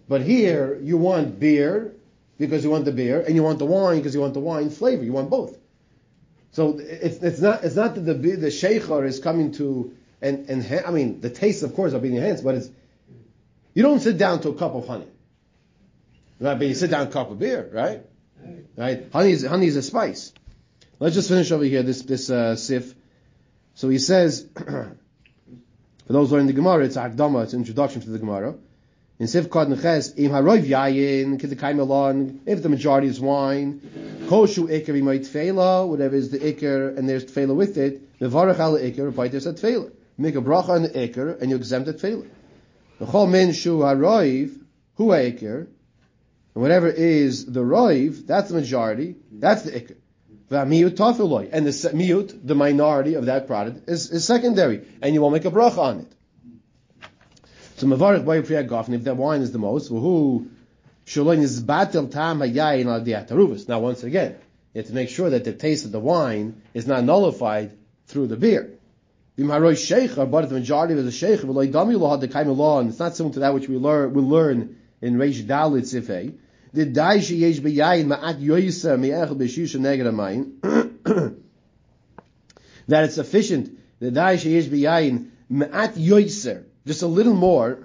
But 0.10 0.20
here, 0.22 0.78
you 0.82 0.98
want 0.98 1.40
beer 1.40 1.96
because 2.38 2.64
you 2.64 2.70
want 2.70 2.86
the 2.86 2.92
beer, 2.92 3.22
and 3.22 3.36
you 3.36 3.44
want 3.44 3.60
the 3.60 3.66
wine 3.66 3.98
because 3.98 4.14
you 4.14 4.22
want 4.22 4.34
the 4.34 4.40
wine 4.40 4.70
flavor. 4.70 5.04
You 5.04 5.14
want 5.14 5.30
both. 5.30 5.58
So 6.52 6.78
it's, 6.80 7.18
it's 7.18 7.40
not 7.42 7.64
it's 7.64 7.76
not 7.76 7.96
that 7.96 8.02
the 8.02 8.14
the 8.14 8.48
sheikhar 8.48 9.06
is 9.06 9.20
coming 9.20 9.54
to 9.54 9.96
and 10.22 10.50
and 10.50 10.86
I 10.86 10.92
mean 10.92 11.20
the 11.20 11.30
taste 11.30 11.64
of 11.64 11.76
course 11.76 11.94
are 11.94 12.00
being 12.00 12.16
enhanced, 12.16 12.44
but 12.44 12.56
it's 12.56 12.70
you 13.74 13.82
don't 13.82 14.00
sit 14.00 14.18
down 14.18 14.42
to 14.42 14.50
a 14.50 14.56
cup 14.56 14.76
of 14.76 14.88
honey, 14.88 15.08
right? 16.40 16.58
But 16.58 16.68
you 16.68 16.76
sit 16.76 16.92
down 16.92 17.08
a 17.08 17.12
cup 17.12 17.32
of 17.32 17.40
beer, 17.40 17.70
right? 17.74 18.02
Right. 18.78 19.08
Honey 19.12 19.32
is 19.32 19.46
honey 19.46 19.68
is 19.68 19.76
a 19.76 19.82
spice. 19.82 20.34
Let's 21.00 21.16
just 21.16 21.28
finish 21.28 21.52
over 21.52 21.64
here 21.64 21.84
this 21.84 22.04
this 22.04 22.30
uh, 22.30 22.56
sif. 22.56 22.94
So 23.76 23.90
he 23.90 23.98
says, 23.98 24.48
for 24.56 24.96
those 26.08 26.32
learning 26.32 26.48
the 26.48 26.54
Gemara, 26.54 26.86
it's 26.86 26.96
Akdama, 26.96 27.44
it's 27.44 27.56
introduction 27.56 28.02
to 28.02 28.10
the 28.12 28.20
Gemara. 28.20 28.56
In 29.24 29.28
Sif 29.28 29.50
Kod 29.50 29.70
Neches, 29.70 30.20
Im 30.20 30.32
Yayin, 30.32 31.40
if 32.46 32.62
the 32.62 32.68
majority 32.68 33.08
is 33.08 33.22
wine, 33.22 33.80
Koshu 34.26 34.68
Iker 34.68 34.90
Imay 34.90 35.20
Tfela, 35.20 35.88
whatever 35.88 36.18
is 36.18 36.30
the 36.30 36.40
Iker, 36.40 36.98
and 36.98 37.08
there's 37.08 37.24
Tfela 37.24 37.56
with 37.56 37.78
it, 37.78 38.20
Mevarach 38.20 38.60
Ala 38.60 38.82
Iker, 38.82 39.14
Paitis 39.14 39.48
at 39.48 39.56
Tfela. 39.56 39.94
Make 40.18 40.36
a 40.36 40.42
bracha 40.42 40.68
on 40.72 40.82
the 40.82 40.90
Iker, 40.90 41.42
and 41.42 41.50
you 41.50 41.56
exempt 41.56 41.86
the 41.86 41.94
Tfela. 41.94 42.28
The 43.00 43.06
Chol 43.06 43.32
Min 43.32 43.54
Shu 43.54 43.80
Haroiv, 43.80 44.60
Hu 44.96 45.08
Iker, 45.08 45.68
and 45.68 46.62
whatever 46.62 46.90
is 46.90 47.46
the 47.46 47.62
Roiv, 47.62 48.28
that's 48.28 48.50
the 48.50 48.56
majority, 48.56 49.16
that's 49.32 49.62
the 49.62 49.72
Iker. 49.72 49.96
And 50.50 50.70
the 50.70 51.92
miyut, 51.94 52.46
the 52.46 52.56
minority 52.56 53.14
of 53.14 53.28
that 53.28 53.48
product, 53.48 53.90
is, 53.90 54.12
is 54.12 54.26
secondary. 54.26 54.86
And 55.02 55.14
you 55.14 55.22
won't 55.22 55.32
make 55.32 55.46
a 55.46 55.50
bracha 55.50 55.78
on 55.78 56.00
it. 56.02 56.14
So 57.84 57.90
mavarich 57.90 58.24
by 58.24 58.40
priya 58.40 58.64
gofen, 58.64 58.94
if 58.94 59.04
that 59.04 59.18
wine 59.18 59.42
is 59.42 59.52
the 59.52 59.60
most, 59.60 59.90
who 59.90 60.48
shalom 61.04 61.42
is 61.42 61.62
batel 61.62 62.10
tam 62.10 62.40
hayayin 62.40 62.86
al 62.86 63.02
diataruvus. 63.02 63.68
Now 63.68 63.82
once 63.82 64.04
again, 64.04 64.38
you 64.74 64.80
have 64.80 64.88
to 64.88 64.94
make 64.94 65.10
sure 65.10 65.30
that 65.32 65.44
the 65.44 65.52
taste 65.52 65.84
of 65.84 65.92
the 65.92 66.00
wine 66.00 66.62
is 66.74 66.88
not 66.88 67.04
nullified 67.04 67.74
through 68.08 68.28
the 68.28 68.38
beer. 68.38 68.72
V'imharoi 69.38 69.74
sheikha, 69.74 70.32
but 70.32 70.46
if 70.46 70.52
the 70.52 70.60
majority 70.60 70.94
of 70.94 71.04
the 71.04 71.12
sheikha, 71.12 71.42
v'loi 71.42 71.74
dami 71.74 72.10
had 72.10 72.22
the 72.22 72.30
kaim 72.30 72.48
law, 72.48 72.80
and 72.80 72.90
it's 72.90 73.00
not 73.00 73.18
similar 73.18 73.34
to 73.34 73.40
that 73.42 73.54
which 73.54 73.68
we 73.68 73.76
learn, 73.76 74.14
we 74.14 74.22
learn 74.22 74.78
in 75.02 75.16
Reish 75.16 75.44
Dalit 75.44 75.82
Sifei. 75.82 76.34
The 76.72 76.86
dai 76.86 77.18
sheyesh 77.18 77.60
beyayin 77.60 78.06
ma'at 78.06 78.40
yoyisa 78.40 78.98
mi'echel 78.98 79.36
b'shisha 79.36 79.82
neged. 79.82 81.36
That 82.88 83.04
it's 83.04 83.16
sufficient. 83.16 83.78
The 84.00 84.10
dai 84.10 84.38
sheyesh 84.38 84.70
beyayin 84.70 85.32
ma'at 85.52 85.96
yoyser, 85.96 86.64
just 86.86 87.02
a 87.02 87.08
little 87.08 87.34
more. 87.34 87.78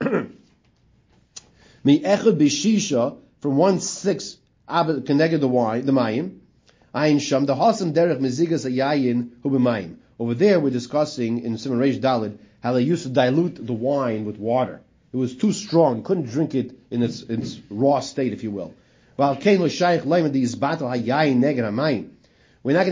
Mi'echel 1.84 2.32
b'shisha, 2.32 3.18
from 3.40 3.56
one 3.56 3.80
abed 4.68 5.06
connected 5.06 5.40
the 5.40 5.48
wine, 5.48 5.86
the 5.86 5.92
mayim. 5.92 6.38
Ayin 6.94 7.20
sham, 7.20 7.46
the 7.46 7.54
hasam 7.54 7.92
derech 7.92 8.18
mezigas 8.20 8.68
hayayin 8.68 9.30
hu 9.42 9.50
b'mayim. 9.50 9.96
Over 10.18 10.34
there 10.34 10.58
we're 10.60 10.70
discussing 10.70 11.44
in 11.44 11.58
Simon 11.58 11.78
Reish 11.78 12.00
Dalit 12.00 12.38
how 12.62 12.72
they 12.72 12.82
used 12.82 13.02
to 13.02 13.10
dilute 13.10 13.64
the 13.64 13.72
wine 13.72 14.24
with 14.24 14.38
water. 14.38 14.80
It 15.12 15.16
was 15.16 15.36
too 15.36 15.52
strong. 15.52 16.02
Couldn't 16.02 16.26
drink 16.26 16.54
it 16.54 16.76
in 16.90 17.02
its, 17.02 17.22
its 17.22 17.58
raw 17.70 18.00
state, 18.00 18.32
if 18.32 18.42
you 18.42 18.50
will. 18.50 18.74
We're 19.16 19.28
not 19.28 19.42
going 19.42 19.60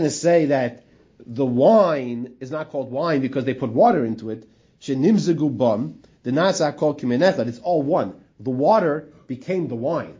to 0.03 0.09
say 0.09 0.45
that 0.45 0.83
the 1.25 1.45
wine 1.45 2.35
is 2.39 2.51
not 2.51 2.69
called 2.71 2.91
wine 2.91 3.21
because 3.21 3.45
they 3.45 3.53
put 3.53 3.69
water 3.71 4.03
into 4.05 4.31
it. 4.31 4.47
Shenimzegu 4.81 5.55
bum, 5.55 6.01
the 6.23 6.31
nasa 6.31 6.75
called 6.75 7.01
kimenechad. 7.01 7.47
It's 7.47 7.59
all 7.59 7.81
one. 7.81 8.21
The 8.39 8.49
water 8.49 9.09
became 9.27 9.67
the 9.67 9.75
wine. 9.75 10.19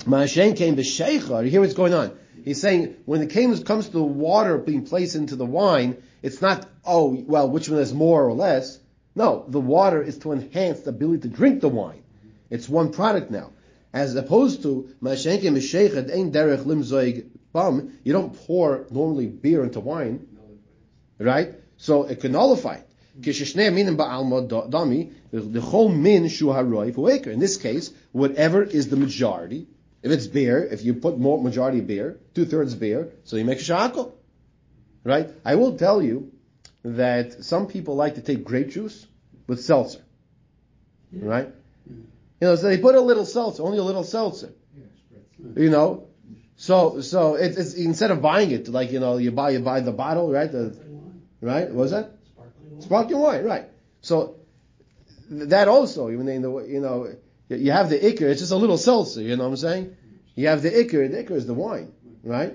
Ma'ashen 0.00 0.56
came 0.56 0.76
the 0.76 0.82
sheicha. 0.82 1.44
You 1.44 1.50
hear 1.50 1.60
what's 1.60 1.74
going 1.74 1.94
on? 1.94 2.18
He's 2.44 2.60
saying 2.60 2.96
when 3.06 3.22
it 3.22 3.30
came, 3.30 3.56
comes 3.64 3.86
to 3.86 3.92
the 3.92 4.02
water 4.02 4.58
being 4.58 4.84
placed 4.84 5.16
into 5.16 5.36
the 5.36 5.44
wine, 5.44 6.02
it's 6.22 6.40
not, 6.40 6.66
oh, 6.84 7.24
well, 7.26 7.48
which 7.50 7.68
one 7.68 7.80
is 7.80 7.92
more 7.92 8.24
or 8.24 8.32
less. 8.32 8.78
No, 9.14 9.44
the 9.48 9.60
water 9.60 10.02
is 10.02 10.18
to 10.18 10.32
enhance 10.32 10.80
the 10.80 10.90
ability 10.90 11.22
to 11.22 11.28
drink 11.28 11.60
the 11.60 11.68
wine. 11.68 12.02
It's 12.50 12.68
one 12.68 12.92
product 12.92 13.30
now. 13.30 13.52
As 13.92 14.14
opposed 14.14 14.62
to 14.62 14.94
Mashenke 15.02 15.42
Meshechet 15.44 16.12
Ein 16.12 16.30
Derech 16.30 16.64
Limzoig 16.64 17.26
Bum, 17.52 17.98
you 18.04 18.12
don't 18.12 18.34
pour 18.46 18.86
normally 18.90 19.26
beer 19.26 19.64
into 19.64 19.80
wine, 19.80 20.26
right? 21.18 21.54
So 21.78 22.04
it 22.04 22.20
can 22.20 22.32
nullify 22.32 22.80
it. 23.16 23.22
Kishishnei 23.22 23.72
minim 23.72 23.96
ba'alma 23.96 24.48
dami, 24.70 25.12
the 25.30 25.60
whole 25.60 25.88
min 25.88 26.28
shu 26.28 26.48
haroy 26.48 26.92
fueker. 26.92 27.28
In 27.28 27.40
this 27.40 27.56
case, 27.56 27.90
whatever 28.12 28.62
is 28.62 28.88
the 28.88 28.96
majority, 28.96 29.66
if 30.02 30.10
it's 30.12 30.26
beer, 30.26 30.64
if 30.64 30.84
you 30.84 30.94
put 30.94 31.18
more 31.18 31.42
majority 31.42 31.80
beer, 31.80 32.18
two 32.34 32.44
thirds 32.44 32.74
beer, 32.74 33.12
so 33.24 33.36
you 33.36 33.44
make 33.44 33.58
a 33.58 33.62
shakal. 33.62 34.12
Right? 35.04 35.30
I 35.44 35.54
will 35.54 35.76
tell 35.76 36.02
you 36.02 36.32
that 36.82 37.44
some 37.44 37.66
people 37.66 37.96
like 37.96 38.16
to 38.16 38.20
take 38.20 38.44
grape 38.44 38.70
juice 38.70 39.06
with 39.46 39.62
seltzer. 39.62 40.02
Right? 41.12 41.48
You 42.40 42.48
know, 42.48 42.56
so 42.56 42.68
they 42.68 42.78
put 42.78 42.94
a 42.94 43.00
little 43.00 43.24
seltzer, 43.24 43.62
only 43.62 43.78
a 43.78 43.82
little 43.82 44.04
seltzer. 44.04 44.52
You 45.56 45.70
know? 45.70 46.08
So, 46.56 47.00
so 47.00 47.34
it's, 47.34 47.56
it's, 47.56 47.74
instead 47.74 48.10
of 48.10 48.22
buying 48.22 48.50
it, 48.50 48.68
like, 48.68 48.90
you 48.90 49.00
know, 49.00 49.18
you 49.18 49.30
buy, 49.30 49.50
you 49.50 49.60
buy 49.60 49.80
the 49.80 49.92
bottle, 49.92 50.30
right? 50.30 50.50
The, 50.50 50.76
right? 51.40 51.66
What 51.66 51.74
was 51.74 51.90
that? 51.92 52.15
Sparkling 52.86 53.20
wine. 53.20 53.44
Right. 53.44 53.68
So, 54.00 54.36
that 55.28 55.66
also, 55.66 56.10
even 56.10 56.28
in 56.28 56.42
the, 56.42 56.56
you 56.58 56.80
know, 56.80 57.08
you- 57.48 57.72
have 57.72 57.90
the 57.90 57.98
ikr, 57.98 58.22
it's 58.22 58.40
just 58.40 58.52
a 58.52 58.56
little 58.56 58.78
seltzer, 58.78 59.22
you 59.22 59.36
know 59.36 59.44
what 59.44 59.50
I'm 59.50 59.56
saying? 59.56 59.96
You 60.36 60.48
have 60.48 60.62
the 60.62 60.70
ikr, 60.70 61.10
the 61.10 61.24
ikr 61.24 61.32
is 61.32 61.46
the 61.46 61.54
wine, 61.54 61.90
right? 62.22 62.54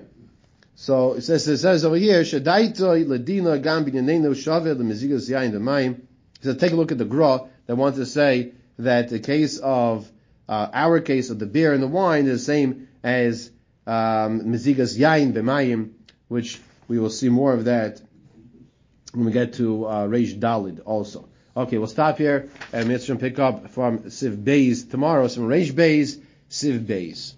So, 0.74 1.12
it 1.14 1.22
says, 1.22 1.46
it 1.46 1.58
says 1.58 1.84
over 1.84 1.96
here, 1.96 2.22
Shadaito 2.22 3.04
ledina 3.04 3.62
gam 3.62 3.84
binyanenu 3.84 4.30
shaveh 4.30 4.74
lemezigas 4.74 5.28
yain 5.28 5.52
demayim. 5.52 5.96
He 6.40 6.44
said, 6.44 6.58
take 6.58 6.72
a 6.72 6.76
look 6.76 6.92
at 6.92 6.98
the 6.98 7.04
gra 7.04 7.42
that 7.66 7.76
wants 7.76 7.98
to 7.98 8.06
say 8.06 8.52
that 8.78 9.10
the 9.10 9.18
case 9.18 9.58
of, 9.58 10.10
uh, 10.48 10.68
our 10.72 11.00
case 11.00 11.28
of 11.28 11.38
the 11.38 11.46
beer 11.46 11.74
and 11.74 11.82
the 11.82 11.88
wine 11.88 12.26
is 12.26 12.40
the 12.40 12.44
same 12.44 12.88
as, 13.02 13.50
um, 13.86 14.40
mezigas 14.46 14.98
yain 14.98 15.34
b'mayim, 15.34 15.90
which 16.28 16.58
we 16.88 16.98
will 16.98 17.10
see 17.10 17.28
more 17.28 17.52
of 17.52 17.66
that 17.66 18.00
when 19.12 19.26
we 19.26 19.32
get 19.32 19.54
to 19.54 19.86
uh, 19.86 20.06
Reish 20.06 20.38
Dalid 20.38 20.80
also. 20.84 21.28
Okay, 21.56 21.76
we'll 21.78 21.86
stop 21.86 22.16
here 22.18 22.48
and 22.72 22.88
Mitzvah 22.88 23.16
pick 23.16 23.38
up 23.38 23.70
from 23.70 24.00
Siv 24.04 24.42
Beis 24.42 24.90
tomorrow, 24.90 25.28
some 25.28 25.44
Reish 25.44 25.72
Beis, 25.72 26.18
Siv 26.50 26.86
Beis. 26.86 27.34